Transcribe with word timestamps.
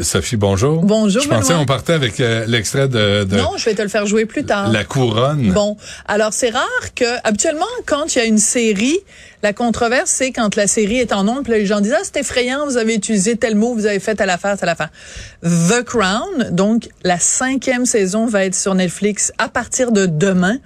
Sophie, 0.00 0.36
bonjour. 0.36 0.82
Bonjour, 0.82 1.22
Je 1.22 1.28
pensais 1.28 1.54
on 1.54 1.64
partait 1.64 1.92
avec 1.92 2.18
euh, 2.18 2.44
l'extrait 2.46 2.88
de, 2.88 3.22
de 3.22 3.36
Non, 3.36 3.52
je 3.56 3.64
vais 3.64 3.74
te 3.74 3.82
le 3.82 3.88
faire 3.88 4.06
jouer 4.06 4.26
plus 4.26 4.44
tard. 4.44 4.72
La 4.72 4.82
Couronne. 4.82 5.52
Bon, 5.52 5.76
alors 6.06 6.32
c'est 6.32 6.50
rare 6.50 6.94
que 6.96 7.04
habituellement 7.22 7.64
quand 7.86 8.14
il 8.14 8.18
y 8.18 8.22
a 8.22 8.24
une 8.24 8.38
série, 8.38 8.98
la 9.44 9.52
controverse 9.52 10.10
c'est 10.10 10.32
quand 10.32 10.56
la 10.56 10.66
série 10.66 10.98
est 10.98 11.12
en 11.12 11.22
là, 11.22 11.42
les 11.46 11.66
gens 11.66 11.80
disent 11.80 11.94
ah 11.96 12.02
c'est 12.02 12.20
effrayant, 12.20 12.66
vous 12.66 12.76
avez 12.76 12.94
utilisé 12.94 13.36
tel 13.36 13.54
mot, 13.54 13.72
vous 13.74 13.86
avez 13.86 14.00
fait 14.00 14.16
telle 14.16 14.30
affaire, 14.30 14.58
telle 14.58 14.68
affaire. 14.68 14.90
The 15.42 15.84
Crown, 15.84 16.48
donc 16.50 16.88
la 17.04 17.20
cinquième 17.20 17.86
saison 17.86 18.26
va 18.26 18.46
être 18.46 18.56
sur 18.56 18.74
Netflix 18.74 19.32
à 19.38 19.48
partir 19.48 19.92
de 19.92 20.06
demain, 20.06 20.58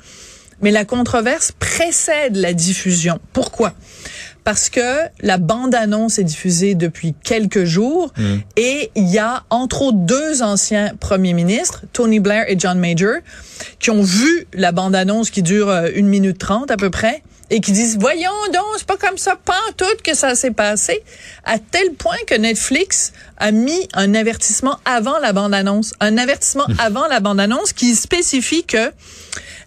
mais 0.62 0.70
la 0.70 0.86
controverse 0.86 1.52
précède 1.52 2.36
la 2.36 2.54
diffusion. 2.54 3.18
Pourquoi? 3.34 3.74
Parce 4.44 4.70
que 4.70 4.80
la 5.20 5.38
bande-annonce 5.38 6.18
est 6.18 6.24
diffusée 6.24 6.74
depuis 6.74 7.14
quelques 7.22 7.64
jours 7.64 8.12
et 8.56 8.90
il 8.96 9.08
y 9.08 9.18
a 9.18 9.44
entre 9.50 9.82
autres 9.82 9.98
deux 9.98 10.42
anciens 10.42 10.92
premiers 10.98 11.32
ministres, 11.32 11.84
Tony 11.92 12.18
Blair 12.18 12.44
et 12.48 12.58
John 12.58 12.78
Major, 12.78 13.16
qui 13.78 13.90
ont 13.90 14.02
vu 14.02 14.46
la 14.52 14.72
bande-annonce 14.72 15.30
qui 15.30 15.42
dure 15.42 15.68
euh, 15.68 15.88
une 15.94 16.08
minute 16.08 16.38
trente 16.38 16.70
à 16.70 16.76
peu 16.76 16.90
près 16.90 17.22
et 17.50 17.60
qui 17.60 17.72
disent 17.72 17.98
voyons 17.98 18.30
donc 18.52 18.64
c'est 18.78 18.86
pas 18.86 18.96
comme 18.96 19.18
ça 19.18 19.36
pas 19.36 19.60
tout 19.76 19.84
que 20.02 20.14
ça 20.14 20.34
s'est 20.34 20.52
passé. 20.52 21.02
À 21.44 21.58
tel 21.58 21.92
point 21.92 22.16
que 22.26 22.34
Netflix 22.34 23.12
a 23.42 23.50
mis 23.50 23.88
un 23.92 24.14
avertissement 24.14 24.78
avant 24.84 25.18
la 25.18 25.32
bande-annonce 25.32 25.92
un 26.00 26.16
avertissement 26.16 26.64
avant 26.78 27.08
la 27.08 27.20
bande-annonce 27.20 27.72
qui 27.72 27.94
spécifie 27.94 28.64
que 28.64 28.92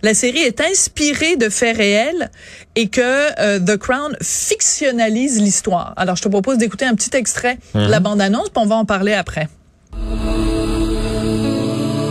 la 0.01 0.13
série 0.13 0.39
est 0.39 0.61
inspirée 0.61 1.35
de 1.35 1.49
faits 1.49 1.75
réels 1.75 2.31
et 2.75 2.87
que 2.87 3.01
euh, 3.39 3.59
The 3.59 3.77
Crown 3.77 4.15
fictionnalise 4.21 5.41
l'histoire. 5.41 5.93
Alors, 5.97 6.15
je 6.15 6.21
te 6.21 6.27
propose 6.27 6.57
d'écouter 6.57 6.85
un 6.85 6.95
petit 6.95 7.15
extrait 7.17 7.57
de 7.73 7.89
la 7.89 7.99
bande-annonce, 7.99 8.49
puis 8.49 8.61
on 8.63 8.67
va 8.67 8.75
en 8.75 8.85
parler 8.85 9.13
après. 9.13 9.49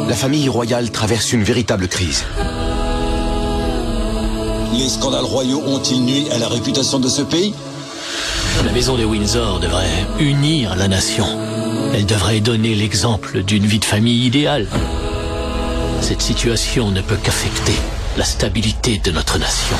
La 0.09 0.15
famille 0.15 0.49
royale 0.49 0.91
traverse 0.91 1.33
une 1.33 1.45
véritable 1.45 1.89
crise. 1.89 2.25
Les 4.73 4.89
scandales 4.89 5.25
royaux 5.25 5.63
ont-ils 5.65 6.05
nui 6.05 6.27
à 6.33 6.39
la 6.39 6.49
réputation 6.49 6.99
de 6.99 7.09
ce 7.09 7.23
pays? 7.23 7.55
La 8.65 8.73
maison 8.73 8.97
de 8.97 9.05
Windsor 9.05 9.61
devrait 9.61 10.07
unir 10.19 10.75
la 10.75 10.89
nation. 10.89 11.44
Elle 11.97 12.07
devrait 12.07 12.41
donner 12.41 12.75
l'exemple 12.75 13.45
d'une 13.45 13.67
vie 13.67 13.79
de 13.79 13.85
famille 13.85 14.27
idéale. 14.27 14.67
Cette 16.01 16.23
situation 16.23 16.91
ne 16.91 17.01
peut 17.01 17.17
qu'affecter 17.23 17.79
la 18.17 18.25
stabilité 18.25 18.99
de 18.99 19.13
notre 19.13 19.39
nation. 19.39 19.77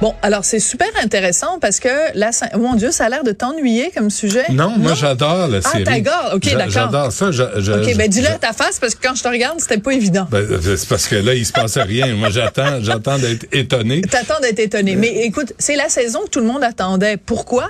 Bon, 0.00 0.14
alors 0.22 0.44
c'est 0.44 0.60
super 0.60 0.86
intéressant 1.02 1.58
parce 1.58 1.80
que 1.80 1.88
là, 2.14 2.30
ça- 2.30 2.48
mon 2.56 2.74
Dieu, 2.76 2.92
ça 2.92 3.06
a 3.06 3.08
l'air 3.08 3.24
de 3.24 3.32
t'ennuyer 3.32 3.90
comme 3.92 4.10
sujet. 4.10 4.44
Non, 4.52 4.72
moi 4.78 4.94
j'adore 4.94 5.48
la 5.48 5.58
Ah, 5.64 5.70
série. 5.72 5.82
t'adores. 5.82 6.34
OK, 6.34 6.44
J'a- 6.44 6.50
d'accord. 6.54 6.70
J'adore 6.72 7.10
ça. 7.12 7.32
Je- 7.32 7.42
je- 7.60 7.72
Ok, 7.72 7.88
je- 7.90 7.96
ben 7.96 8.08
dis-le 8.08 8.28
à 8.28 8.38
ta 8.38 8.52
face 8.52 8.78
parce 8.78 8.94
que 8.94 9.00
quand 9.04 9.16
je 9.16 9.24
te 9.24 9.28
regarde, 9.28 9.58
c'était 9.58 9.78
pas 9.78 9.90
évident. 9.92 10.28
Ben, 10.30 10.46
c'est 10.62 10.88
parce 10.88 11.08
que 11.08 11.16
là, 11.16 11.34
il 11.34 11.44
se 11.44 11.50
passait 11.52 11.82
rien. 11.82 12.14
Moi, 12.14 12.30
j'attends, 12.30 12.80
j'attends 12.80 13.18
d'être 13.18 13.46
étonné. 13.52 14.02
T'attends 14.02 14.38
d'être 14.40 14.60
étonné. 14.60 14.94
Mais 14.94 15.08
écoute, 15.24 15.52
c'est 15.58 15.74
la 15.74 15.88
saison 15.88 16.20
que 16.26 16.30
tout 16.30 16.40
le 16.40 16.46
monde 16.46 16.62
attendait. 16.62 17.16
Pourquoi? 17.16 17.68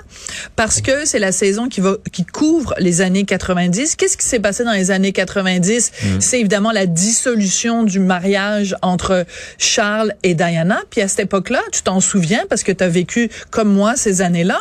Parce 0.55 0.83
que 0.83 1.07
c'est 1.07 1.19
la 1.21 1.33
saison 1.33 1.69
qui 1.69 1.81
va, 1.81 1.95
qui 2.13 2.27
couvre 2.27 2.75
les 2.79 3.01
années 3.01 3.25
90. 3.25 3.97
Qu'est-ce 3.97 4.19
qui 4.19 4.27
s'est 4.27 4.39
passé 4.41 4.65
dans 4.65 4.73
les 4.73 4.91
années 4.91 5.13
90? 5.13 5.93
C'est 6.21 6.41
évidemment 6.41 6.73
la 6.73 6.85
dissolution 6.85 7.85
du 7.85 8.01
mariage 8.01 8.77
entre 8.83 9.25
Charles 9.57 10.13
et 10.25 10.35
Diana. 10.35 10.81
Puis 10.91 11.01
à 11.01 11.09
cette 11.09 11.21
époque-là, 11.21 11.63
tu 11.73 11.81
t'en 11.81 12.01
souviens 12.01 12.18
parce 12.49 12.63
que 12.63 12.73
tu 12.73 12.85
as 12.85 12.89
vécu 12.89 13.31
comme 13.51 13.73
moi 13.73 13.97
ces 13.97 14.23
années-là. 14.23 14.59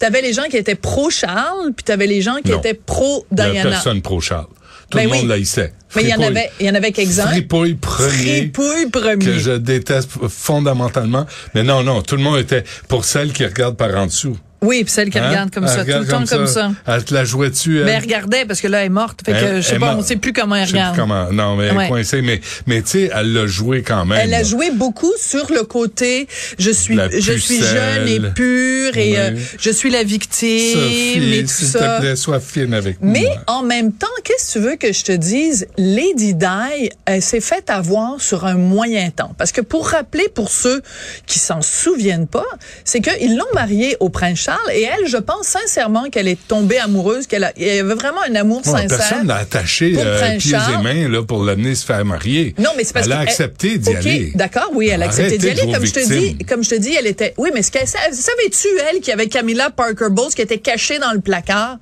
Tu 0.00 0.06
avais 0.06 0.22
les 0.22 0.32
gens 0.32 0.44
qui 0.50 0.56
étaient 0.56 0.74
pro-Charles, 0.74 1.72
puis 1.76 1.84
tu 1.84 1.92
avais 1.92 2.06
les 2.06 2.22
gens 2.22 2.36
qui 2.44 2.50
Non. 2.50 2.58
étaient 2.58 2.70
Il 2.70 2.74
y 2.74 2.78
a 2.78 2.84
pro-Diana. 2.86 3.70
personne 3.70 4.02
pro-Charles. 4.02 4.46
Tout 4.90 4.98
Ben 4.98 5.04
le 5.06 5.10
oui. 5.10 5.18
monde 5.18 5.28
l'haïssait. 5.28 5.72
Mais 5.96 6.02
il 6.02 6.08
y 6.10 6.14
en 6.14 6.20
avait, 6.22 6.50
il 6.60 6.66
y 6.66 6.70
en 6.70 6.74
avait 6.74 6.92
quelques-uns. 6.92 7.26
Fripouille 7.26 7.74
premier. 7.74 8.50
Fripouille 8.52 8.86
premier. 8.90 9.24
Que 9.24 9.38
je 9.38 9.50
déteste 9.52 10.10
fondamentalement. 10.28 11.26
Mais 11.54 11.62
non, 11.64 11.82
non, 11.82 12.02
tout 12.02 12.16
le 12.16 12.22
monde 12.22 12.38
était 12.38 12.62
pour 12.88 13.04
celle 13.04 13.32
qui 13.32 13.44
regarde 13.44 13.76
par 13.76 13.94
en 13.96 14.06
dessous. 14.06 14.36
Oui, 14.66 14.84
puis 14.84 14.92
celle 14.92 15.10
qui 15.10 15.18
Hein? 15.18 15.28
regarde 15.28 15.50
comme 15.52 15.64
Elle 15.64 15.70
ça, 15.70 15.84
tout 15.84 15.98
le 15.98 16.06
temps 16.06 16.24
comme 16.26 16.46
ça. 16.46 16.72
Elle 16.86 17.04
te 17.04 17.14
la 17.14 17.24
jouait 17.24 17.50
dessus. 17.50 17.82
Mais 17.84 17.92
elle? 17.92 18.02
regardait 18.02 18.44
parce 18.44 18.60
que 18.60 18.68
là, 18.68 18.80
elle 18.80 18.86
est 18.86 18.88
morte. 18.90 19.20
Fait 19.24 19.32
que, 19.32 19.36
Elle- 19.36 19.56
je 19.62 19.66
sais 19.68 19.74
elle 19.74 19.80
pas, 19.80 19.94
on 19.96 20.02
sait 20.02 20.16
plus 20.16 20.32
comment 20.32 20.56
elle 20.56 20.62
Je 20.66 20.72
sais 20.72 20.72
plus 20.72 20.80
regarde. 20.80 20.96
comment. 20.96 21.32
Non, 21.32 21.56
mais 21.56 21.66
elle 21.66 21.76
Ouais. 21.76 21.84
est 21.86 21.88
coincée. 21.88 22.22
Mais, 22.22 22.40
mais 22.66 22.82
tu 22.82 22.88
sais, 22.90 23.10
elle 23.14 23.32
l'a 23.32 23.46
joué 23.46 23.82
quand 23.82 24.04
même. 24.04 24.18
Elle 24.22 24.34
a 24.34 24.42
joué 24.42 24.70
beaucoup 24.72 25.12
sur 25.18 25.50
le 25.52 25.62
côté 25.62 26.26
je 26.58 26.70
suis 26.70 26.94
La 26.96 27.08
je 27.10 27.32
suis 27.32 27.60
jeune 27.62 28.08
et 28.08 28.20
pure 28.34 28.96
et 28.96 29.10
Oui. 29.12 29.16
euh, 29.16 29.30
je 29.58 29.70
suis 29.70 29.90
la 29.90 30.02
victime 30.02 30.74
Sophie, 30.74 31.34
et 31.38 31.42
tout 31.42 31.48
s'il 31.48 31.66
ça. 31.68 31.96
te 31.96 32.00
plaît, 32.00 32.16
sois 32.16 32.40
fine 32.40 32.74
avec 32.74 32.96
Mais 33.00 33.20
moi. 33.22 33.58
en 33.58 33.62
même 33.62 33.92
temps, 33.92 34.06
qu'est-ce 34.24 34.54
que 34.54 34.58
tu 34.58 34.64
veux 34.64 34.76
que 34.76 34.92
je 34.92 35.04
te 35.04 35.12
dise? 35.12 35.66
Lady 35.78 36.34
Di, 36.34 36.90
elle 37.04 37.22
s'est 37.22 37.40
fait 37.40 37.68
avoir 37.70 38.20
sur 38.20 38.44
un 38.46 38.54
moyen 38.54 39.10
temps. 39.10 39.34
Parce 39.38 39.52
que 39.52 39.60
pour 39.60 39.88
rappeler, 39.88 40.28
pour 40.34 40.50
ceux 40.50 40.82
qui 41.26 41.38
s'en 41.38 41.62
souviennent 41.62 42.26
pas, 42.26 42.44
c'est 42.84 43.00
qu'ils 43.00 43.36
l'ont 43.36 43.44
mariée 43.54 43.96
au 44.00 44.08
prince 44.08 44.38
Charles 44.40 44.55
et 44.72 44.82
elle, 44.82 45.06
je 45.06 45.16
pense 45.16 45.46
sincèrement 45.46 46.04
qu'elle 46.10 46.28
est 46.28 46.38
tombée 46.48 46.78
amoureuse, 46.78 47.26
qu'elle 47.26 47.44
avait 47.44 47.82
vraiment 47.82 48.20
un 48.28 48.34
amour 48.34 48.62
Ouais, 48.66 48.82
sincère. 48.82 48.88
personne 48.98 49.26
l'a 49.26 49.36
attaché 49.36 49.94
euh, 49.96 50.36
pieds 50.38 50.54
et 50.56 50.82
mains 50.82 51.08
là, 51.08 51.22
pour 51.22 51.44
l'amener 51.44 51.74
se 51.74 51.84
faire 51.84 52.04
marier. 52.04 52.54
Non, 52.58 52.70
mais 52.76 52.84
c'est 52.84 52.92
parce 52.92 53.06
Elle 53.06 53.12
a 53.12 53.18
accepté 53.20 53.78
d'y 53.78 53.94
aller. 53.94 54.32
D'accord, 54.34 54.70
oui, 54.74 54.88
elle 54.88 55.02
a 55.02 55.06
accepté 55.06 55.38
d'y 55.38 55.50
aller. 55.50 55.72
Comme 55.72 55.84
je 55.86 55.92
te 55.92 56.06
dis, 56.08 56.38
comme 56.46 56.64
je 56.64 56.70
te 56.70 56.74
dis, 56.74 56.94
elle 56.98 57.06
était. 57.06 57.34
Oui, 57.38 57.50
mais 57.54 57.62
ce 57.62 57.70
qu'elle 57.70 57.86
savais-tu 57.86 58.68
elle 58.90 58.96
qu'il 59.00 59.08
y 59.08 59.12
avait 59.12 59.28
Camilla 59.28 59.70
Parker 59.70 60.08
Bowles 60.10 60.32
qui 60.34 60.42
était 60.42 60.58
cachée 60.58 60.98
dans 60.98 61.12
le 61.12 61.20
placard, 61.20 61.78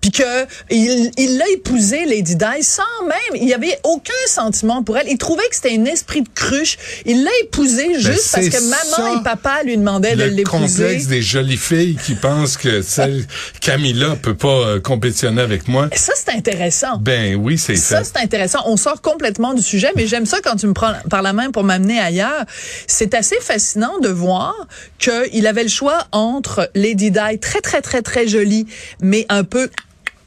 puis 0.00 0.10
que 0.10 0.44
il 0.70 1.10
il 1.16 1.38
l'a 1.38 1.48
épousée 1.50 2.04
Lady 2.06 2.36
Di 2.36 2.62
sans 2.62 2.82
même, 3.06 3.40
il 3.42 3.48
y 3.48 3.54
avait 3.54 3.78
aucun 3.84 4.12
sentiment 4.26 4.82
pour 4.82 4.96
elle. 4.98 5.08
Il 5.08 5.18
trouvait 5.18 5.46
que 5.48 5.56
c'était 5.56 5.76
un 5.76 5.84
esprit 5.84 6.22
de 6.22 6.28
cruche. 6.34 6.78
Il 7.04 7.24
l'a 7.24 7.30
épousée 7.42 7.94
juste 7.98 8.30
parce 8.32 8.48
que 8.48 8.60
maman 8.62 9.14
ça, 9.14 9.20
et 9.20 9.22
papa 9.24 9.62
lui 9.64 9.76
demandaient 9.76 10.14
de 10.16 10.24
Le 10.24 10.28
l'épouser. 10.30 10.82
complexe 10.84 11.06
des 11.06 11.22
jolies 11.22 11.56
filles 11.56 11.96
qui 12.04 12.14
pensent 12.14 12.56
que 12.56 12.82
celle 12.82 13.24
Camilla 13.60 14.16
peut 14.22 14.36
pas 14.36 14.48
euh, 14.48 14.80
compétitionner 14.80 15.42
avec 15.42 15.68
moi. 15.68 15.88
Ça 15.94 16.12
c'est 16.16 16.32
intéressant. 16.34 16.98
Ben 16.98 17.34
oui, 17.36 17.58
c'est 17.58 17.76
Ça, 17.76 17.98
fait. 17.98 18.04
c'est 18.14 18.22
intéressant. 18.22 18.60
On 18.66 18.76
sort 18.76 19.00
complètement 19.02 19.54
du 19.54 19.62
sujet, 19.62 19.90
mais 19.96 20.06
j'aime 20.06 20.26
ça 20.26 20.38
quand 20.42 20.56
tu 20.56 20.66
me 20.66 20.74
prends 20.74 20.92
par 21.10 21.22
la 21.22 21.32
main 21.32 21.50
pour 21.50 21.64
m'amener 21.64 21.98
ailleurs. 21.98 22.44
C'est 22.86 23.14
assez 23.14 23.36
fascinant 23.40 23.98
de 24.00 24.08
voir 24.08 24.54
qu'il 24.98 25.46
avait 25.46 25.62
le 25.62 25.68
choix 25.68 26.06
entre 26.12 26.70
Lady 26.74 27.10
Di, 27.10 27.38
très, 27.40 27.60
très, 27.60 27.80
très, 27.80 28.02
très 28.02 28.26
jolie, 28.28 28.66
mais 29.00 29.26
un 29.28 29.44
peu, 29.44 29.70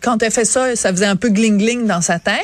quand 0.01 0.22
elle 0.23 0.31
fait 0.31 0.45
ça, 0.45 0.75
ça 0.75 0.91
faisait 0.91 1.06
un 1.06 1.16
peu 1.16 1.29
gling-gling 1.29 1.85
dans 1.85 2.01
sa 2.01 2.19
tête. 2.19 2.35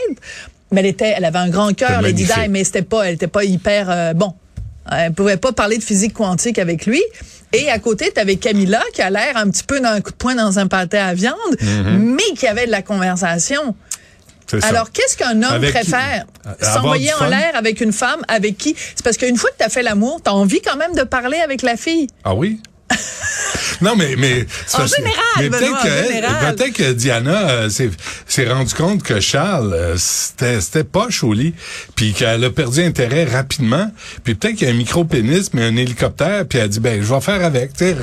Mais 0.72 0.82
elle 0.82 0.88
était, 0.88 1.14
elle 1.16 1.26
avait 1.26 1.40
un 1.40 1.50
grand 1.50 1.74
cœur, 1.74 2.02
Lady 2.02 2.26
Di, 2.26 2.50
mais 2.50 2.64
c'était 2.64 2.82
pas, 2.82 3.04
elle 3.04 3.16
était 3.16 3.28
pas 3.28 3.44
hyper, 3.44 3.90
euh, 3.90 4.14
bon. 4.14 4.34
Elle 4.90 5.14
pouvait 5.14 5.38
pas 5.38 5.52
parler 5.52 5.78
de 5.78 5.84
physique 5.84 6.14
quantique 6.14 6.60
avec 6.60 6.86
lui. 6.86 7.02
Et 7.54 7.70
à 7.70 7.80
côté, 7.80 8.12
tu 8.14 8.20
avais 8.20 8.38
Camilla 8.38 8.82
qui 8.94 9.02
a 9.02 9.10
l'air 9.10 9.36
un 9.36 9.50
petit 9.50 9.64
peu 9.64 9.80
d'un 9.80 10.00
coup 10.02 10.12
de 10.12 10.16
poing 10.16 10.36
dans 10.36 10.60
un 10.60 10.68
pâté 10.68 10.98
à 10.98 11.14
viande, 11.14 11.36
mais 12.00 12.24
qui 12.38 12.48
avait 12.48 12.66
de 12.66 12.72
la 12.72 12.82
conversation. 12.82 13.76
Alors, 14.64 14.92
qu'est-ce 14.92 15.18
qu'un 15.18 15.44
homme 15.44 15.52
Avec 15.52 15.74
préfère? 15.74 16.26
S'envoyer 16.62 17.14
en 17.14 17.26
l'air 17.28 17.52
avec 17.56 17.82
une 17.82 17.92
femme 17.92 18.22
avec 18.28 18.58
qui? 18.58 18.76
C'est 18.96 19.04
parce 19.04 19.18
qu'une 19.18 19.36
fois 19.38 19.50
que 19.52 19.58
tu 19.58 19.64
as 19.64 19.70
fait 19.70 19.84
l'amour, 19.84 20.22
tu 20.24 20.30
as 20.30 20.34
envie 20.34 20.62
quand 20.62 20.78
même 20.78 20.94
de 20.94 21.04
parler 21.04 21.38
avec 21.38 21.62
la 21.64 21.76
fille. 21.76 22.08
Ah 22.24 22.34
oui? 22.34 22.62
Non, 23.82 23.96
mais, 23.96 24.16
mais, 24.18 24.46
En 24.74 24.86
général, 24.86 25.16
mais 25.38 25.50
Benoît, 25.50 25.80
peut-être 25.82 25.84
que, 25.84 26.56
peut-être 26.56 26.74
que 26.74 26.94
Diana 26.94 27.50
euh, 27.50 27.70
s'est, 27.70 27.90
s'est 28.28 28.50
rendu 28.50 28.74
compte 28.74 29.04
que 29.04 29.20
Charles, 29.20 29.74
euh, 29.74 29.96
c'était, 29.98 30.62
c'était 30.62 30.84
poche 30.84 31.24
au 31.24 31.34
lit, 31.34 31.54
puis 31.96 32.14
qu'elle 32.14 32.44
a 32.44 32.50
perdu 32.50 32.82
intérêt 32.84 33.26
rapidement, 33.26 33.92
puis 34.24 34.36
peut-être 34.36 34.56
qu'il 34.56 34.68
y 34.68 34.72
a 34.72 34.74
un 34.74 34.78
micro-pénis, 34.78 35.54
mais 35.54 35.64
un 35.64 35.76
hélicoptère, 35.76 36.46
puis 36.48 36.60
elle 36.60 36.66
a 36.66 36.68
dit, 36.68 36.80
ben, 36.80 37.02
je 37.02 37.14
vais 37.14 37.22
faire 37.22 37.44
avec, 37.44 37.74
tu 37.74 37.86
sais, 37.86 37.96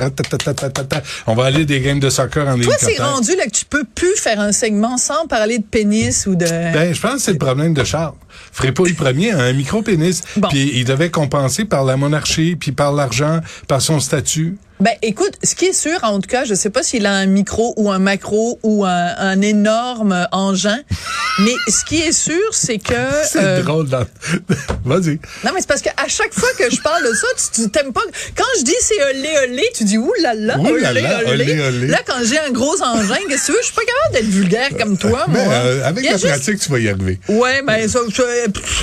on 1.27 1.35
va 1.35 1.45
aller 1.45 1.65
des 1.65 1.81
games 1.81 1.99
de 1.99 2.09
soccer 2.09 2.43
en 2.43 2.53
Toi, 2.53 2.55
hélicoptère. 2.55 2.89
c'est 2.89 3.01
rendu 3.01 3.35
là 3.35 3.45
que 3.45 3.51
tu 3.51 3.65
peux 3.65 3.83
plus 3.83 4.15
faire 4.17 4.39
un 4.39 4.51
segment 4.51 4.97
sans 4.97 5.27
parler 5.27 5.59
de 5.59 5.63
pénis 5.65 6.25
ou 6.27 6.35
de... 6.35 6.45
Ben, 6.45 6.93
je 6.93 7.01
pense 7.01 7.15
que 7.15 7.19
c'est 7.21 7.31
le 7.33 7.37
problème 7.37 7.73
de 7.73 7.83
Charles. 7.83 8.13
Frépouille 8.51 8.93
premier 8.93 9.31
a 9.31 9.39
un 9.39 9.53
micro-pénis, 9.53 10.21
Bon. 10.37 10.47
puis 10.49 10.71
il 10.75 10.85
devait 10.85 11.09
compenser 11.09 11.65
par 11.65 11.83
la 11.83 11.97
monarchie, 11.97 12.55
puis 12.55 12.71
par 12.71 12.91
l'argent, 12.93 13.39
par 13.67 13.81
son 13.81 13.99
statut. 13.99 14.57
Ben, 14.81 14.91
écoute, 15.01 15.33
ce 15.41 15.55
qui 15.55 15.65
est 15.67 15.73
sûr, 15.73 15.97
en 16.03 16.19
tout 16.19 16.27
cas, 16.27 16.43
je 16.43 16.53
sais 16.53 16.69
pas 16.69 16.83
s'il 16.83 17.05
a 17.05 17.13
un 17.13 17.27
micro 17.27 17.73
ou 17.77 17.91
un 17.91 17.99
macro 17.99 18.59
ou 18.61 18.83
un, 18.85 19.13
un 19.17 19.39
énorme 19.41 20.27
engin, 20.33 20.77
mais 21.39 21.53
ce 21.69 21.85
qui 21.85 22.01
est 22.01 22.11
sûr, 22.11 22.35
c'est 22.51 22.77
que... 22.79 22.93
C'est 23.25 23.39
euh, 23.41 23.61
drôle. 23.63 23.87
dans- 23.87 24.05
Vas-y. 24.85 25.19
Non, 25.43 25.51
mais 25.53 25.61
c'est 25.61 25.67
parce 25.67 25.81
qu'à 25.81 25.93
chaque 26.07 26.33
fois 26.33 26.49
que 26.59 26.69
je 26.69 26.79
parle 26.81 27.03
de 27.07 27.13
ça, 27.13 27.27
tu, 27.37 27.63
tu 27.63 27.69
t'aimes 27.71 27.91
pas. 27.93 28.01
Quand 28.37 28.43
je 28.59 28.63
dis 28.63 28.75
c'est 28.81 29.01
olé 29.03 29.29
olé, 29.49 29.63
tu 29.75 29.83
dis 29.83 29.97
ouh 29.97 30.13
là 30.21 30.33
olé, 30.59 30.85
olé. 31.27 31.87
Là, 31.87 31.99
quand 32.05 32.19
j'ai 32.23 32.37
un 32.37 32.51
gros 32.51 32.79
engin, 32.83 33.15
qu'est-ce 33.27 33.41
que 33.41 33.45
tu 33.47 33.51
veux? 33.53 33.57
Je 33.61 33.65
suis 33.65 33.73
pas 33.75 33.81
capable 33.81 34.13
d'être 34.13 34.31
vulgaire 34.31 34.69
comme 34.77 34.97
toi, 34.97 35.25
moi. 35.27 35.27
Mais 35.29 35.47
euh, 35.49 35.85
avec 35.87 36.03
la 36.05 36.11
juste- 36.11 36.27
pratique, 36.27 36.59
tu 36.59 36.69
vas 36.69 36.79
y 36.79 36.89
arriver. 36.89 37.19
Ouais, 37.29 37.61
ben 37.63 37.87
ça, 37.89 37.99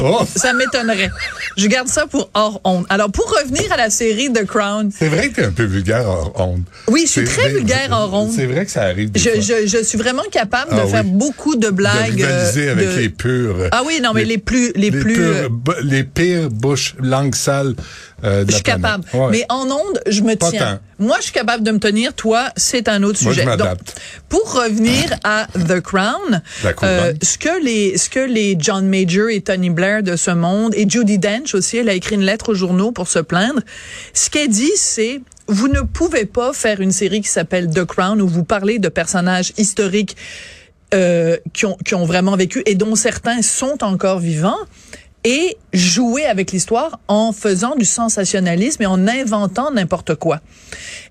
Oh. 0.02 0.22
ça 0.34 0.52
m'étonnerait. 0.54 1.10
Je 1.56 1.66
garde 1.68 1.88
ça 1.88 2.06
pour 2.06 2.30
hors 2.34 2.60
honte. 2.64 2.86
Alors, 2.88 3.10
pour 3.12 3.30
revenir 3.30 3.70
à 3.72 3.76
la 3.76 3.90
série 3.90 4.32
The 4.32 4.44
Crown, 4.44 4.90
C'est 4.96 5.08
vrai 5.08 5.28
que 5.28 5.36
t'es 5.36 5.44
un 5.44 5.52
peu 5.52 5.64
vulgaire 5.64 5.81
hors 5.90 6.32
honte. 6.40 6.62
Oui, 6.88 7.02
je 7.06 7.10
suis 7.12 7.26
C'est 7.26 7.32
très 7.32 7.42
vrai- 7.48 7.52
vulgaire 7.58 7.88
hors 7.90 8.12
honte. 8.14 8.32
C'est 8.34 8.46
vrai 8.46 8.64
que 8.64 8.70
ça 8.70 8.82
arrive 8.82 9.10
des 9.10 9.20
je, 9.20 9.30
fois. 9.30 9.40
je, 9.40 9.66
je 9.66 9.82
suis 9.84 9.98
vraiment 9.98 10.22
capable 10.30 10.74
de 10.74 10.80
Ah 10.82 10.86
faire 10.86 11.04
beaucoup 11.04 11.56
de 11.56 11.62
de 11.66 11.70
blagues. 11.70 12.14
rivaliser 12.14 12.68
euh, 12.68 12.72
avec 12.72 12.88
de- 12.94 12.98
les 13.00 13.08
purs. 13.08 13.56
Ah 13.72 13.82
oui, 13.86 14.00
non, 14.02 14.12
mais 14.14 14.24
les 14.24 14.38
plus, 14.38 14.72
les, 14.74 14.90
plus. 14.90 15.14
purs- 15.14 15.50
euh, 15.68 15.72
les 15.84 16.04
pires 16.04 16.50
bouches, 16.50 16.94
langues 17.00 17.34
sales 17.34 17.74
euh, 18.24 18.44
de 18.44 18.50
je 18.50 18.54
suis 18.56 18.62
capable. 18.62 19.04
Ouais. 19.14 19.28
Mais 19.30 19.44
en 19.48 19.64
onde, 19.70 20.00
je 20.08 20.20
me 20.22 20.34
Pas 20.36 20.50
tiens. 20.50 20.78
tant. 20.98 21.04
Moi, 21.04 21.16
je 21.18 21.24
suis 21.24 21.32
capable 21.32 21.64
de 21.64 21.70
me 21.72 21.78
tenir. 21.78 22.14
Toi, 22.14 22.48
c'est 22.56 22.88
un 22.88 23.02
autre 23.02 23.18
Moi, 23.22 23.32
je 23.32 23.40
sujet. 23.40 23.56
pour 24.28 24.52
revenir 24.54 25.04
à 25.24 25.46
The 25.68 25.80
Crown, 25.80 26.42
couronne. 26.76 27.18
ce 27.22 27.38
que 27.38 27.64
les, 27.64 27.98
ce 27.98 28.08
que 28.08 28.20
les 28.20 28.56
John 28.58 28.86
Major 28.88 29.28
et 29.28 29.40
Tony 29.40 29.70
Blair 29.70 30.02
de 30.04 30.14
ce 30.16 30.30
monde 30.30 30.72
et 30.76 30.88
Judy 30.88 31.18
Dench 31.18 31.54
aussi, 31.54 31.78
elle 31.78 31.88
a 31.88 31.94
écrit 31.94 32.14
une 32.14 32.22
lettre 32.22 32.50
aux 32.50 32.54
journaux 32.54 32.92
pour 32.92 33.08
se 33.08 33.18
plaindre. 33.18 33.60
Ce 34.14 34.30
qu'elle 34.30 34.48
dit, 34.48 34.70
c'est 34.76 35.20
vous 35.52 35.68
ne 35.68 35.82
pouvez 35.82 36.24
pas 36.24 36.54
faire 36.54 36.80
une 36.80 36.92
série 36.92 37.20
qui 37.20 37.28
s'appelle 37.28 37.68
The 37.68 37.84
Crown 37.84 38.22
où 38.22 38.26
vous 38.26 38.42
parlez 38.42 38.78
de 38.78 38.88
personnages 38.88 39.52
historiques 39.58 40.16
euh, 40.94 41.36
qui, 41.52 41.66
ont, 41.66 41.76
qui 41.84 41.94
ont 41.94 42.06
vraiment 42.06 42.36
vécu 42.36 42.62
et 42.64 42.74
dont 42.74 42.94
certains 42.94 43.42
sont 43.42 43.84
encore 43.84 44.18
vivants 44.18 44.56
et 45.24 45.58
jouer 45.72 46.24
avec 46.24 46.52
l'histoire 46.52 47.00
en 47.06 47.32
faisant 47.32 47.76
du 47.76 47.84
sensationnalisme 47.84 48.82
et 48.82 48.86
en 48.86 49.06
inventant 49.06 49.70
n'importe 49.70 50.14
quoi. 50.14 50.40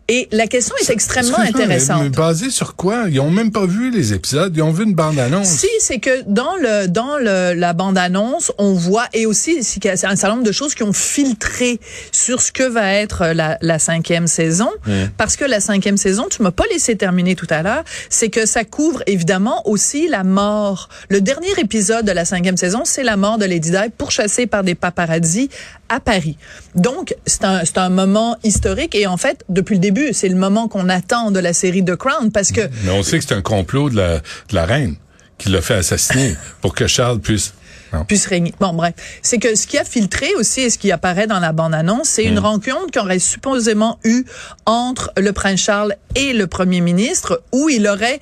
Et 0.07 0.27
la 0.31 0.48
question 0.48 0.75
est 0.81 0.89
extrêmement 0.89 1.39
intéressante. 1.39 2.03
Mais 2.03 2.09
basé 2.09 2.50
sur 2.50 2.75
quoi? 2.75 3.06
Ils 3.09 3.19
ont 3.21 3.31
même 3.31 3.51
pas 3.51 3.65
vu 3.65 3.92
les 3.92 4.13
épisodes. 4.13 4.53
Ils 4.56 4.62
ont 4.62 4.71
vu 4.71 4.83
une 4.83 4.94
bande-annonce. 4.94 5.48
Si, 5.48 5.69
c'est 5.80 6.00
que 6.00 6.24
dans 6.27 6.56
le 6.57 6.88
dans 6.88 7.18
le, 7.18 7.53
la 7.53 7.71
bande-annonce, 7.74 8.51
on 8.57 8.74
voit, 8.74 9.07
et 9.13 9.25
aussi 9.25 9.63
c'est 9.63 9.80
qu'il 9.80 9.89
y 9.89 9.92
a 9.92 9.94
un 9.94 10.15
certain 10.15 10.30
nombre 10.30 10.44
de 10.44 10.51
choses 10.51 10.75
qui 10.75 10.83
ont 10.83 10.92
filtré 10.92 11.80
sur 12.12 12.42
ce 12.42 12.51
que 12.51 12.63
va 12.63 12.94
être 12.94 13.27
la, 13.27 13.57
la 13.62 13.80
cinquième 13.80 14.27
saison, 14.27 14.69
parce 15.18 15.38
que 15.38 15.45
la 15.45 15.62
cinquième 15.62 15.98
saison, 15.98 16.27
tu 16.30 16.42
m'as 16.42 16.51
pas 16.51 16.65
laissé 16.71 16.98
terminer 16.98 17.36
tout 17.36 17.48
à 17.50 17.62
l'heure, 17.62 17.83
c'est 18.09 18.30
que 18.30 18.45
ça 18.45 18.65
couvre 18.65 19.03
évidemment 19.07 19.65
aussi 19.68 20.07
la 20.07 20.24
mort. 20.24 20.89
Le 21.09 21.21
dernier 21.21 21.51
épisode 21.59 22.06
de 22.06 22.12
la 22.12 22.25
cinquième 22.25 22.57
saison, 22.57 22.81
c'est 22.83 23.03
la 23.03 23.18
mort 23.18 23.38
de 23.38 23.45
Lady 23.45 23.71
Di 23.71 23.77
pourchassée 23.98 24.48
par 24.48 24.63
des 24.63 24.75
paparazzis 24.75 25.50
à 25.89 26.00
Paris. 26.00 26.38
Donc, 26.74 27.15
c'est 27.25 27.44
un, 27.44 27.65
c'est 27.65 27.77
un 27.77 27.89
moment 27.89 28.38
historique, 28.44 28.95
et 28.95 29.07
en 29.07 29.18
fait, 29.18 29.44
depuis 29.50 29.75
le 29.75 29.81
début, 29.81 29.91
c'est 30.14 30.30
le 30.30 30.36
moment 30.36 30.68
qu'on 30.68 30.90
attend 30.90 31.32
de 31.32 31.40
la 31.40 31.54
série 31.54 31.84
The 31.84 31.96
Crown, 31.96 32.32
parce 32.32 32.52
que 32.52 32.62
Mais 32.84 32.92
on 32.92 33.04
sait 33.04 33.20
que 33.20 33.26
c'est 33.26 33.36
un 33.36 33.42
complot 33.42 33.90
de 33.90 33.98
la, 33.98 34.18
de 34.18 34.54
la 34.54 34.66
reine 34.66 34.96
qui 35.38 35.50
l'a 35.50 35.62
fait 35.62 35.76
assassiner 35.76 36.36
pour 36.62 36.76
que 36.76 36.88
Charles 36.88 37.20
puisse... 37.20 37.54
Non. 37.94 38.06
puisse 38.06 38.26
régner. 38.26 38.54
Bon, 38.58 38.72
bref. 38.74 38.94
C'est 39.22 39.38
que 39.38 39.54
ce 39.54 39.68
qui 39.68 39.78
a 39.78 39.84
filtré 39.84 40.34
aussi 40.36 40.62
et 40.62 40.70
ce 40.70 40.78
qui 40.78 40.94
apparaît 40.94 41.28
dans 41.28 41.42
la 41.42 41.52
bande-annonce, 41.52 42.08
c'est 42.08 42.24
une 42.24 42.40
rencontre 42.40 42.90
qu'on 42.94 43.02
aurait 43.02 43.20
supposément 43.20 44.00
eue 44.06 44.24
entre 44.66 45.12
le 45.18 45.34
prince 45.34 45.60
Charles 45.60 45.96
et 46.16 46.32
le 46.32 46.48
premier 46.48 46.80
ministre 46.80 47.44
où 47.52 47.68
il 47.68 47.86
aurait 47.88 48.22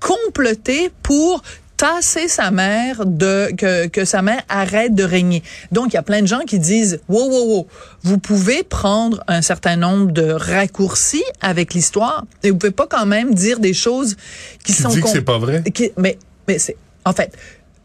comploté 0.00 0.90
pour 1.02 1.42
tasser 1.80 2.28
sa 2.28 2.50
mère 2.50 3.06
de 3.06 3.50
que, 3.56 3.86
que 3.86 4.04
sa 4.04 4.20
mère 4.20 4.42
arrête 4.50 4.94
de 4.94 5.02
régner. 5.02 5.42
Donc 5.72 5.86
il 5.88 5.94
y 5.94 5.96
a 5.96 6.02
plein 6.02 6.20
de 6.20 6.26
gens 6.26 6.40
qui 6.40 6.58
disent 6.58 7.00
wow 7.08 7.26
wow 7.30 7.44
wow, 7.52 7.66
vous 8.02 8.18
pouvez 8.18 8.62
prendre 8.62 9.24
un 9.28 9.40
certain 9.40 9.76
nombre 9.76 10.12
de 10.12 10.26
raccourcis 10.30 11.24
avec 11.40 11.72
l'histoire 11.72 12.26
et 12.42 12.50
vous 12.50 12.58
pouvez 12.58 12.70
pas 12.82 12.86
quand 12.86 13.06
même 13.06 13.32
dire 13.34 13.60
des 13.60 13.72
choses 13.72 14.16
qui 14.62 14.74
Tu 14.74 14.82
sont 14.82 14.90
dis 14.90 15.00
que 15.00 15.08
c'est 15.08 15.22
pas 15.22 15.38
vrai? 15.38 15.62
qui- 15.72 15.92
mais 15.96 16.18
mais 16.46 16.58
c'est 16.58 16.76
en 17.06 17.14
fait 17.14 17.32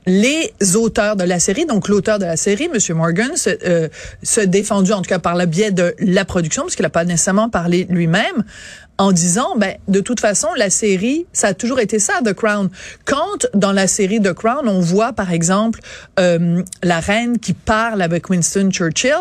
les 0.07 0.53
auteurs 0.75 1.15
de 1.15 1.23
la 1.23 1.39
série, 1.39 1.65
donc 1.65 1.87
l'auteur 1.87 2.19
de 2.19 2.25
la 2.25 2.37
série, 2.37 2.69
Monsieur 2.71 2.93
Morgan, 2.93 3.31
se, 3.35 3.49
euh, 3.65 3.87
se 4.21 4.39
défendu 4.41 4.91
en 4.93 5.01
tout 5.01 5.09
cas 5.09 5.17
par 5.17 5.35
le 5.35 5.47
biais 5.47 5.71
de 5.71 5.95
la 5.97 6.25
production, 6.25 6.61
parce 6.61 6.75
qu'il 6.75 6.83
n'a 6.83 6.91
pas 6.91 7.05
nécessairement 7.05 7.49
parlé 7.49 7.87
lui-même, 7.89 8.43
en 8.97 9.11
disant, 9.11 9.55
ben 9.57 9.75
de 9.87 9.99
toute 9.99 10.19
façon, 10.21 10.47
la 10.55 10.69
série, 10.69 11.25
ça 11.33 11.47
a 11.47 11.53
toujours 11.53 11.79
été 11.79 11.99
ça, 11.99 12.13
The 12.23 12.33
Crown. 12.33 12.69
Quand 13.03 13.45
dans 13.53 13.71
la 13.73 13.87
série 13.87 14.21
The 14.21 14.31
Crown, 14.33 14.67
on 14.67 14.79
voit 14.79 15.11
par 15.13 15.31
exemple 15.33 15.79
euh, 16.19 16.61
la 16.81 16.99
reine 17.01 17.37
qui 17.39 17.53
parle 17.53 18.01
avec 18.01 18.29
Winston 18.29 18.69
Churchill, 18.71 19.11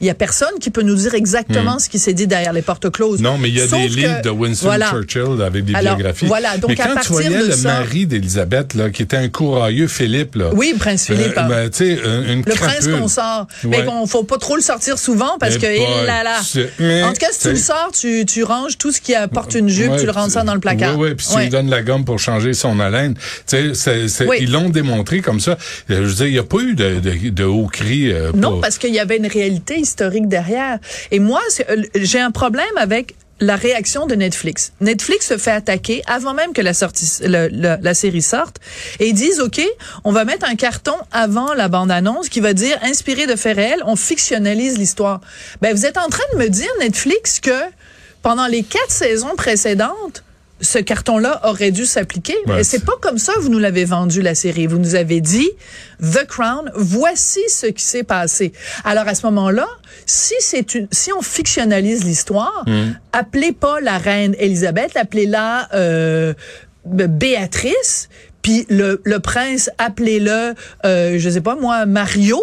il 0.00 0.06
y 0.06 0.10
a 0.10 0.14
personne 0.14 0.58
qui 0.60 0.70
peut 0.70 0.82
nous 0.82 0.94
dire 0.94 1.14
exactement 1.14 1.78
ce 1.78 1.88
qui 1.88 1.98
s'est 1.98 2.14
dit 2.14 2.26
derrière 2.26 2.52
les 2.52 2.62
portes 2.62 2.88
closes. 2.90 3.20
Hmm. 3.20 3.24
Non, 3.24 3.38
mais 3.38 3.48
il 3.50 3.56
y 3.56 3.60
a 3.60 3.68
Sauf 3.68 3.80
des 3.82 3.88
que- 3.88 3.94
livres 3.94 4.22
de 4.22 4.30
Winston 4.30 4.66
voilà. 4.66 4.90
Churchill 4.90 5.42
avec 5.44 5.64
des 5.64 5.74
Alors, 5.74 5.96
biographies. 5.96 6.26
voilà, 6.26 6.56
donc 6.56 6.70
mais 6.70 6.80
à 6.80 6.84
quand 6.84 6.88
tu 6.90 6.94
partir 6.94 7.12
voyais 7.12 7.28
de 7.38 7.44
le 7.46 7.52
ça- 7.52 7.68
mari 7.68 8.06
d'Élisabeth, 8.06 8.74
là, 8.74 8.90
qui 8.90 9.02
était 9.02 9.16
un 9.18 9.28
courailleux 9.28 9.88
Philippe, 9.88 10.36
là. 10.36 10.50
Oui, 10.54 10.74
Prince 10.78 11.04
Philippe. 11.06 11.36
Euh, 11.36 11.42
ben, 11.42 11.70
tu 11.70 11.76
sais, 11.78 12.00
un- 12.04 12.22
une 12.32 12.42
Le 12.46 12.54
prince 12.54 12.86
qu'on 12.88 13.08
sort. 13.08 13.46
Mais 13.64 13.78
Ouais. 13.80 13.84
qu'on 13.84 14.06
faut 14.06 14.22
pas 14.22 14.38
trop 14.38 14.56
le 14.56 14.62
sortir 14.62 14.98
souvent 14.98 15.36
parce 15.38 15.56
Eh 15.56 15.58
que, 15.58 15.66
il 15.66 16.06
là 16.06 16.22
là. 16.22 16.36
c'est- 16.42 16.70
En 17.02 17.12
tout 17.12 17.18
cas, 17.20 17.26
si 17.32 17.40
tu 17.40 17.50
le 17.50 17.56
sors, 17.56 17.90
tu, 17.92 18.24
tu 18.24 18.42
ranges 18.44 18.78
tout 18.78 18.90
ce 18.92 19.00
qui 19.00 19.14
apporte 19.22 19.54
une 19.54 19.68
jupe, 19.68 19.90
Ouais, 19.90 19.98
tu 20.00 20.06
le 20.06 20.12
rentres 20.12 20.32
ça 20.32 20.42
dans 20.44 20.54
le 20.54 20.60
placard. 20.60 20.98
Oui, 20.98 21.08
oui, 21.10 21.14
puis 21.14 21.26
tu 21.26 21.34
Ouais. 21.36 21.42
lui 21.44 21.50
donnes 21.50 21.70
la 21.70 21.82
gomme 21.82 22.04
pour 22.04 22.18
changer 22.18 22.52
son 22.54 22.80
haleine. 22.80 23.14
Tu 23.14 23.20
sais, 23.46 23.74
c'est- 23.74 24.08
c'est- 24.08 24.26
Oui. 24.26 24.38
ils 24.40 24.50
l'ont 24.52 24.70
démontré 24.70 25.20
comme 25.20 25.40
ça. 25.40 25.52
Euh, 25.52 25.56
Je 25.88 25.94
veux 25.94 26.14
dire, 26.14 26.26
il 26.26 26.32
n'y 26.32 26.38
a 26.38 26.42
pas 26.44 26.58
eu 26.60 26.74
de, 26.74 27.00
de, 27.00 27.28
de 27.30 27.44
hauts 27.44 27.66
cris. 27.66 28.12
euh, 28.12 28.32
Non, 28.34 28.52
pour- 28.52 28.60
parce 28.60 28.78
qu'il 28.78 28.94
y 28.94 28.98
avait 29.00 29.16
une 29.18 29.26
réalité 29.26 29.76
historique 29.78 30.28
derrière. 30.28 30.78
Et 31.10 31.18
moi, 31.18 31.40
euh, 31.70 31.82
j'ai 31.94 32.20
un 32.20 32.30
problème 32.30 32.66
avec 32.76 33.14
la 33.40 33.54
réaction 33.54 34.06
de 34.06 34.16
Netflix. 34.16 34.72
Netflix 34.80 35.28
se 35.28 35.38
fait 35.38 35.52
attaquer 35.52 36.02
avant 36.06 36.34
même 36.34 36.52
que 36.52 36.60
la 36.60 36.74
sortie, 36.74 37.06
le- 37.22 37.46
le- 37.52 37.76
la 37.80 37.94
série 37.94 38.20
sorte, 38.20 38.56
et 38.98 39.06
ils 39.10 39.14
disent 39.14 39.38
ok, 39.38 39.60
on 40.02 40.10
va 40.10 40.24
mettre 40.24 40.44
un 40.48 40.56
carton 40.56 40.94
avant 41.12 41.54
la 41.54 41.68
bande 41.68 41.92
annonce 41.92 42.28
qui 42.28 42.40
va 42.40 42.52
dire 42.52 42.76
inspiré 42.82 43.28
de 43.28 43.36
faits 43.36 43.54
réels, 43.56 43.80
on 43.86 43.94
fictionnalise 43.94 44.76
l'histoire. 44.76 45.20
Ben 45.62 45.72
vous 45.72 45.86
êtes 45.86 45.98
en 45.98 46.08
train 46.08 46.24
de 46.34 46.38
me 46.38 46.48
dire 46.48 46.68
Netflix 46.80 47.38
que 47.38 47.52
pendant 48.22 48.46
les 48.46 48.62
quatre 48.62 48.90
saisons 48.90 49.36
précédentes 49.36 50.22
ce 50.60 50.78
carton-là 50.78 51.40
aurait 51.44 51.70
dû 51.70 51.86
s'appliquer. 51.86 52.34
Ouais, 52.46 52.60
Et 52.60 52.64
c'est 52.64 52.84
pas 52.84 52.96
comme 53.00 53.18
ça 53.18 53.32
que 53.34 53.40
vous 53.40 53.48
nous 53.48 53.58
l'avez 53.58 53.84
vendu, 53.84 54.22
la 54.22 54.34
série. 54.34 54.66
Vous 54.66 54.78
nous 54.78 54.94
avez 54.94 55.20
dit, 55.20 55.48
The 56.02 56.26
Crown, 56.26 56.70
voici 56.74 57.40
ce 57.48 57.66
qui 57.66 57.84
s'est 57.84 58.02
passé. 58.02 58.52
Alors, 58.84 59.06
à 59.06 59.14
ce 59.14 59.24
moment-là, 59.26 59.68
si 60.06 60.34
c'est 60.40 60.74
une, 60.74 60.88
si 60.90 61.12
on 61.12 61.22
fictionnalise 61.22 62.04
l'histoire, 62.04 62.64
appelez 63.12 63.52
pas 63.52 63.80
la 63.80 63.98
reine 63.98 64.34
Elisabeth, 64.38 64.96
appelez-la, 64.96 65.68
euh, 65.74 66.34
Béatrice, 66.84 68.08
puis 68.40 68.66
le, 68.70 69.02
le 69.04 69.20
prince, 69.20 69.68
appelez-le, 69.78 70.54
euh, 70.86 71.18
je 71.18 71.30
sais 71.30 71.40
pas 71.40 71.54
moi, 71.54 71.84
Mario, 71.86 72.40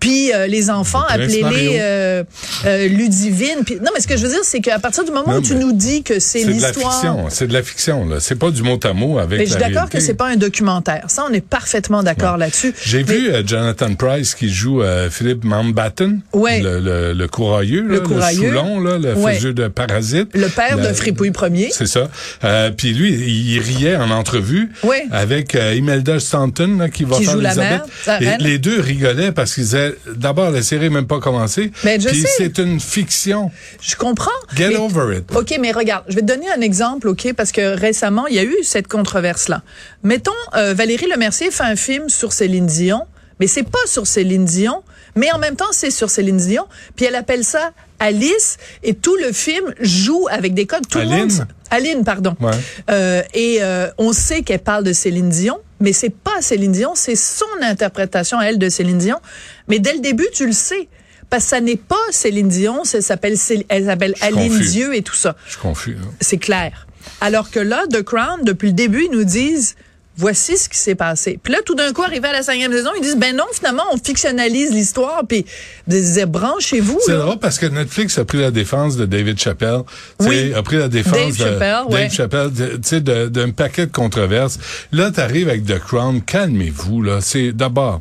puis 0.00 0.32
euh, 0.32 0.46
les 0.46 0.70
enfants, 0.70 1.02
Le 1.08 1.22
appelez-les 1.24 1.76
euh, 1.80 2.24
euh, 2.66 2.88
Ludivine. 2.88 3.64
Puis, 3.64 3.76
non, 3.76 3.90
mais 3.94 4.00
ce 4.00 4.06
que 4.06 4.16
je 4.16 4.22
veux 4.22 4.28
dire, 4.28 4.44
c'est 4.44 4.60
qu'à 4.60 4.78
partir 4.78 5.04
du 5.04 5.10
moment 5.10 5.32
Non, 5.32 5.38
où 5.38 5.42
tu 5.42 5.54
nous 5.54 5.72
dis 5.72 6.02
que 6.02 6.18
c'est 6.20 6.40
C'est 6.40 6.44
de 6.46 6.60
la 6.60 6.68
l'histoire... 6.68 6.92
fiction. 6.92 7.26
C'est 7.30 7.46
de 7.48 7.52
la 7.52 7.62
fiction, 7.62 8.06
là. 8.06 8.16
C'est 8.20 8.36
pas 8.38 8.50
du 8.50 8.62
mot 8.62 8.78
à 8.82 8.92
mot 8.92 9.18
avec 9.18 9.38
Mais 9.38 9.46
je 9.46 9.50
suis 9.52 9.60
d'accord 9.60 9.88
que 9.90 10.00
c'est 10.00 10.14
pas 10.14 10.28
un 10.28 10.36
documentaire. 10.36 11.04
Ça, 11.08 11.24
on 11.28 11.32
est 11.32 11.40
parfaitement 11.44 12.02
d'accord 12.02 12.36
là-dessus. 12.36 12.74
J'ai 12.84 12.98
Mais- 12.98 13.12
vu 13.12 13.30
euh, 13.30 13.42
Jonathan 13.46 13.94
Price 13.94 14.34
qui 14.34 14.48
joue 14.52 14.82
euh, 14.82 15.10
Philippe 15.10 15.44
Mountbatten, 15.44 16.20
Ouais. 16.32 16.60
le, 16.60 16.80
le, 16.80 17.12
le 17.12 17.28
courailleux, 17.28 17.82
Le 17.82 17.94
là, 17.94 18.00
courailleux. 18.00 18.48
Soulon, 18.50 18.80
là, 18.80 18.98
le 18.98 19.14
Ouais. 19.14 19.38
de 19.40 19.68
Parasite. 19.68 20.28
Le 20.34 20.48
père 20.48 20.76
La- 20.76 20.88
de 20.88 20.92
Fripouille 20.94 21.30
Premier. 21.30 21.70
C'est 21.72 21.86
ça. 21.86 22.08
Euh, 22.44 22.70
Puis 22.70 22.92
lui, 22.92 23.12
il 23.12 23.58
riait 23.60 23.96
en 23.96 24.10
entrevue 24.10 24.70
avec 25.10 25.56
Imelda 25.74 26.20
Stanton 26.20 26.76
là, 26.78 26.88
qui 26.88 27.04
va 27.04 27.16
Qui 27.16 27.24
faire 27.24 27.34
joue 27.34 27.40
la 27.40 27.54
mère, 27.54 27.84
Et 28.20 28.42
les 28.42 28.58
deux 28.58 28.80
rigolaient 28.80 29.32
parce 29.32 29.54
qu'ils 29.54 29.64
disaient 29.64 29.87
d'abord 30.14 30.50
la 30.50 30.62
série 30.62 30.84
n'est 30.84 30.90
même 30.94 31.06
pas 31.06 31.20
commencé. 31.20 31.70
Ben, 31.84 32.00
je 32.00 32.08
Puis 32.08 32.20
sais. 32.20 32.28
c'est 32.36 32.58
une 32.58 32.80
fiction. 32.80 33.50
Je 33.80 33.96
comprends. 33.96 34.30
Get 34.56 34.68
Mais- 34.70 34.76
over 34.76 35.16
it. 35.18 35.24
OK, 35.34 35.56
mais 35.60 35.72
regarde, 35.72 36.04
je 36.08 36.14
vais 36.14 36.22
te 36.22 36.26
donner 36.26 36.46
un 36.56 36.60
exemple, 36.60 37.08
OK, 37.08 37.32
parce 37.36 37.52
que 37.52 37.76
récemment, 37.78 38.26
il 38.26 38.36
y 38.36 38.38
a 38.38 38.44
eu 38.44 38.56
cette 38.62 38.88
controverse-là. 38.88 39.62
Mettons, 40.02 40.30
euh, 40.56 40.74
Valérie 40.74 41.06
Lemercier 41.06 41.50
fait 41.50 41.64
un 41.64 41.76
film 41.76 42.08
sur 42.08 42.32
Céline 42.32 42.66
Dion, 42.66 43.02
mais 43.40 43.46
c'est 43.46 43.62
pas 43.62 43.78
sur 43.86 44.06
Céline 44.06 44.44
Dion, 44.44 44.82
mais 45.14 45.30
en 45.32 45.38
même 45.38 45.56
temps, 45.56 45.72
c'est 45.72 45.90
sur 45.90 46.10
Céline 46.10 46.36
Dion, 46.38 46.64
puis 46.96 47.06
elle 47.06 47.14
appelle 47.14 47.44
ça 47.44 47.72
Alice, 48.00 48.58
et 48.84 48.94
tout 48.94 49.16
le 49.16 49.32
film 49.32 49.74
joue 49.80 50.26
avec 50.30 50.54
des 50.54 50.66
codes. 50.66 50.86
Tout 50.88 50.98
le 50.98 51.04
Aline? 51.04 51.18
monde... 51.32 51.46
Aline, 51.70 52.04
pardon. 52.04 52.36
Ouais. 52.40 52.52
Euh, 52.90 53.22
et 53.34 53.58
euh, 53.60 53.88
on 53.98 54.12
sait 54.12 54.42
qu'elle 54.42 54.60
parle 54.60 54.84
de 54.84 54.92
Céline 54.92 55.28
Dion, 55.28 55.58
mais 55.80 55.92
c'est 55.92 56.10
pas 56.10 56.40
Céline 56.40 56.72
Dion, 56.72 56.92
c'est 56.94 57.16
son 57.16 57.44
interprétation 57.62 58.38
à 58.38 58.46
elle 58.46 58.58
de 58.58 58.68
Céline 58.68 58.98
Dion. 58.98 59.18
Mais 59.68 59.78
dès 59.78 59.92
le 59.92 60.00
début, 60.00 60.26
tu 60.32 60.46
le 60.46 60.52
sais. 60.52 60.88
Parce 61.30 61.44
que 61.44 61.50
ça 61.50 61.60
n'est 61.60 61.76
pas 61.76 61.96
Céline 62.10 62.48
Dion, 62.48 62.84
ça 62.84 63.02
s'appelle, 63.02 63.36
elle 63.68 63.84
s'appelle 63.84 64.14
Aline 64.22 64.50
confus. 64.50 64.70
Dieu 64.70 64.94
et 64.96 65.02
tout 65.02 65.14
ça. 65.14 65.36
Je 65.44 65.50
suis 65.52 65.60
confus. 65.60 65.96
hein. 66.00 66.08
C'est 66.20 66.38
clair. 66.38 66.86
Alors 67.20 67.50
que 67.50 67.60
là, 67.60 67.84
The 67.90 68.02
Crown, 68.02 68.44
depuis 68.44 68.68
le 68.68 68.72
début, 68.72 69.04
ils 69.04 69.10
nous 69.10 69.24
disent 69.24 69.76
voici 70.18 70.58
ce 70.58 70.68
qui 70.68 70.76
s'est 70.76 70.96
passé. 70.96 71.38
Puis 71.42 71.52
là, 71.52 71.60
tout 71.64 71.74
d'un 71.74 71.92
coup, 71.92 72.02
arrivé 72.02 72.28
à 72.28 72.32
la 72.32 72.42
cinquième 72.42 72.72
saison, 72.72 72.90
ils 72.96 73.02
disent 73.02 73.16
ben 73.16 73.34
non, 73.34 73.44
finalement, 73.52 73.84
on 73.92 73.96
fictionnalise 73.96 74.72
l'histoire. 74.72 75.22
Puis 75.26 75.46
ils 75.86 75.94
disaient 75.94 76.26
branchez-vous. 76.26 76.98
C'est 77.06 77.12
là. 77.12 77.18
drôle 77.18 77.38
parce 77.38 77.58
que 77.58 77.66
Netflix 77.66 78.18
a 78.18 78.24
pris 78.24 78.38
la 78.38 78.50
défense 78.50 78.96
de 78.96 79.06
David 79.06 79.38
Chappelle. 79.38 79.82
Oui. 80.20 80.52
A 80.52 80.62
pris 80.62 80.76
la 80.76 80.88
défense 80.88 81.14
Dave 81.14 81.30
de 81.30 81.36
Chappelle, 81.36 81.82
ouais. 81.88 82.10
Chappelle, 82.10 82.50
tu 82.52 82.78
sais, 82.82 83.00
d'un 83.00 83.50
paquet 83.50 83.86
de 83.86 83.92
controverses. 83.92 84.58
Là, 84.92 85.10
t'arrives 85.10 85.48
avec 85.48 85.64
The 85.64 85.78
Crown. 85.78 86.20
Calmez-vous, 86.20 87.02
là. 87.02 87.20
C'est 87.20 87.52
d'abord 87.52 88.00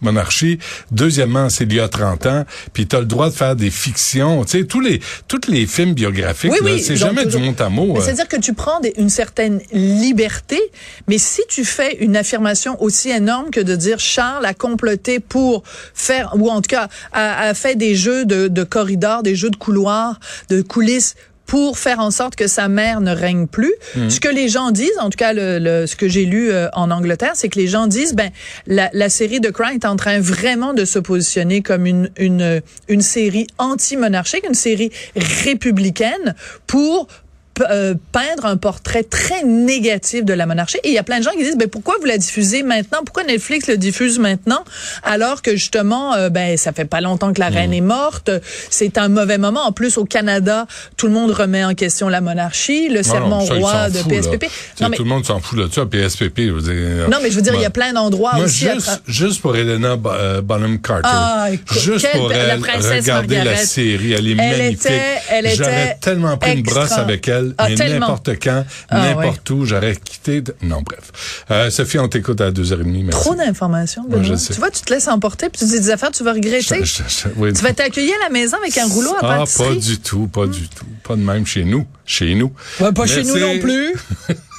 monarchie. 0.00 0.58
Deuxièmement, 0.90 1.48
c'est 1.50 1.64
il 1.64 1.74
y 1.74 1.80
a 1.80 1.88
30 1.88 2.26
ans. 2.26 2.44
Puis 2.72 2.86
t'as 2.86 3.00
le 3.00 3.06
droit 3.06 3.30
de 3.30 3.34
faire 3.34 3.56
des 3.56 3.70
fictions. 3.70 4.44
Tu 4.44 4.60
sais, 4.60 4.64
tous 4.66 4.80
les, 4.80 5.00
tous 5.28 5.40
les 5.48 5.66
films 5.66 5.94
biographiques, 5.94 6.52
Oui, 6.52 6.58
là, 6.62 6.72
oui, 6.74 6.82
c'est 6.82 6.96
jamais 6.96 7.24
toujours- 7.24 7.40
du 7.40 7.46
mot 7.48 7.54
à 7.58 7.68
mot. 7.68 7.96
Euh. 7.96 8.00
C'est-à-dire 8.02 8.28
que 8.28 8.36
tu 8.36 8.52
prends 8.54 8.80
des- 8.80 8.92
une 8.98 9.08
certaine 9.08 9.60
liberté, 9.72 10.60
mais 11.08 11.18
si 11.18 11.42
tu 11.48 11.64
fais 11.64 11.96
une 11.96 12.16
affirmation 12.16 12.80
aussi 12.82 13.10
énorme 13.10 13.50
que 13.50 13.60
de 13.60 13.74
dire 13.76 13.98
Charles 13.98 14.44
a 14.44 14.54
comploté 14.54 15.20
pour 15.20 15.62
faire, 15.94 16.32
ou 16.36 16.50
en 16.50 16.60
tout 16.60 16.68
cas 16.68 16.88
a, 17.12 17.48
a 17.48 17.54
fait 17.54 17.76
des 17.76 17.94
jeux 17.94 18.24
de, 18.26 18.48
de 18.48 18.64
corridors, 18.64 19.22
des 19.22 19.34
jeux 19.36 19.50
de 19.50 19.56
couloirs, 19.56 20.20
de 20.50 20.62
coulisses 20.62 21.14
pour 21.46 21.78
faire 21.78 22.00
en 22.00 22.10
sorte 22.10 22.36
que 22.36 22.46
sa 22.46 22.68
mère 22.68 23.00
ne 23.00 23.14
règne 23.14 23.46
plus. 23.46 23.74
Ce 24.08 24.18
que 24.18 24.28
les 24.28 24.48
gens 24.48 24.70
disent, 24.70 24.98
en 24.98 25.10
tout 25.10 25.18
cas 25.18 25.32
le, 25.32 25.58
le- 25.58 25.86
ce 25.86 25.94
que 25.94 26.08
j'ai 26.08 26.24
lu 26.24 26.50
euh, 26.50 26.68
en 26.72 26.90
Angleterre, 26.90 27.32
c'est 27.34 27.48
que 27.50 27.58
les 27.58 27.66
gens 27.66 27.86
disent 27.86 28.14
ben 28.14 28.30
la, 28.66 28.88
la 28.94 29.08
série 29.10 29.40
de 29.40 29.50
Crown 29.50 29.74
est 29.74 29.84
en 29.84 29.96
train 29.96 30.20
vraiment 30.20 30.72
de 30.72 30.84
se 30.84 30.98
positionner 30.98 31.60
comme 31.60 31.84
une 31.86 32.10
une 32.16 32.62
une 32.88 33.02
série 33.02 33.46
anti-monarchique, 33.58 34.44
une 34.48 34.54
série 34.54 34.90
républicaine 35.16 36.34
pour 36.66 37.08
peindre 37.54 38.46
un 38.46 38.56
portrait 38.56 39.02
très 39.04 39.42
négatif 39.44 40.24
de 40.24 40.32
la 40.34 40.46
monarchie. 40.46 40.78
Et 40.84 40.88
il 40.88 40.94
y 40.94 40.98
a 40.98 41.02
plein 41.02 41.18
de 41.18 41.24
gens 41.24 41.30
qui 41.32 41.44
disent, 41.44 41.56
ben 41.56 41.68
pourquoi 41.68 41.94
vous 42.00 42.06
la 42.06 42.18
diffusez 42.18 42.62
maintenant? 42.62 42.98
Pourquoi 43.04 43.24
Netflix 43.24 43.68
le 43.68 43.76
diffuse 43.76 44.18
maintenant? 44.18 44.64
Alors 45.02 45.42
que 45.42 45.52
justement, 45.52 46.14
euh, 46.14 46.30
ben 46.30 46.56
ça 46.56 46.72
fait 46.72 46.84
pas 46.84 47.00
longtemps 47.00 47.32
que 47.32 47.40
la 47.40 47.48
reine 47.48 47.72
est 47.72 47.80
morte. 47.80 48.30
C'est 48.70 48.98
un 48.98 49.08
mauvais 49.08 49.38
moment. 49.38 49.62
En 49.64 49.72
plus, 49.72 49.98
au 49.98 50.04
Canada, 50.04 50.66
tout 50.96 51.06
le 51.06 51.12
monde 51.12 51.30
remet 51.30 51.64
en 51.64 51.74
question 51.74 52.08
la 52.08 52.20
monarchie, 52.20 52.88
le 52.88 52.96
Non, 52.98 53.02
serment 53.02 53.38
non, 53.40 53.46
ça, 53.46 53.54
ils 53.54 53.60
roi 53.60 53.90
de. 53.90 53.98
PSPP. 54.02 54.44
Non 54.80 54.88
mais, 54.88 54.96
Tout 54.96 55.04
le 55.04 55.08
monde 55.08 55.24
s'en 55.24 55.40
fout 55.40 55.58
de 55.58 55.72
ça, 55.72 55.86
PSPP, 55.86 56.38
je 56.46 56.50
veux 56.52 56.60
dire. 56.62 57.08
non, 57.08 57.18
mais 57.22 57.30
je 57.30 57.36
veux 57.36 57.42
dire, 57.42 57.54
il 57.54 57.60
y 57.62 57.64
a 57.66 57.70
plein 57.70 57.92
d'endroits 57.92 58.36
aussi. 58.38 58.68
à 58.68 58.74
juste, 58.74 59.02
juste 59.06 59.40
pour 59.42 59.56
Elena 59.56 59.96
euh, 60.06 60.40
Bonham 60.42 60.80
Carter. 60.80 61.02
Ah, 61.10 61.48
écoute, 61.52 61.78
juste 61.78 62.08
pour 62.12 62.28
la 62.28 62.36
elle, 62.36 62.60
princesse 62.60 63.02
regarder 63.02 63.42
la 63.42 63.56
série. 63.56 64.12
Elle 64.12 64.26
est 64.28 64.30
Elle 64.32 64.36
magnifique. 64.36 64.86
était- 64.86 65.00
elle 65.30 65.46
était 65.46 65.96
tellement 66.00 66.36
pris 66.36 66.52
une 66.54 66.62
brosse 66.62 66.92
avec 66.92 67.28
elle, 67.28 67.43
Ah, 67.58 67.68
mais 67.68 67.74
tellement. 67.74 68.00
n'importe 68.00 68.30
quand, 68.42 68.64
Ah, 68.88 68.98
n'importe 69.14 69.50
où, 69.50 69.64
j'aurais 69.64 69.96
quitté. 69.96 70.40
de- 70.40 70.54
Non, 70.62 70.82
bref. 70.82 71.44
Euh, 71.50 71.70
Sophie, 71.70 71.98
on 71.98 72.08
t'écoute 72.08 72.40
à 72.40 72.50
2h30. 72.50 73.04
Merci. 73.04 73.20
Trop 73.20 73.34
d'informations, 73.34 74.04
Ouais. 74.08 74.22
Tu 74.22 74.52
vois, 74.54 74.70
tu 74.70 74.80
te 74.82 74.92
laisses 74.92 75.08
emporter, 75.08 75.48
puis 75.50 75.58
tu 75.60 75.64
dis 75.66 75.80
des 75.80 75.90
affaires, 75.90 76.10
tu 76.10 76.22
vas 76.24 76.32
regretter. 76.32 76.84
Je- 76.84 76.84
je- 76.84 77.02
je- 77.08 77.28
oui. 77.36 77.52
Tu 77.52 77.62
vas 77.62 77.72
t'accueillir 77.72 78.14
à 78.20 78.24
la 78.24 78.30
maison 78.30 78.56
avec 78.56 78.76
un 78.78 78.86
rouleau 78.86 79.14
à 79.14 79.18
Ah, 79.22 79.38
pâtisserie. 79.38 79.74
pas 79.74 79.80
du 79.80 79.98
tout, 79.98 80.26
pas 80.28 80.46
du 80.46 80.68
tout. 80.68 80.84
Pas 81.02 81.16
de 81.16 81.20
même 81.22 81.46
chez 81.46 81.64
nous. 81.64 81.86
Chez 82.06 82.34
nous. 82.34 82.52
Ouais, 82.80 82.92
pas 82.92 83.06
chez 83.06 83.22
nous 83.24 83.38
non 83.38 83.58
plus. 83.58 83.94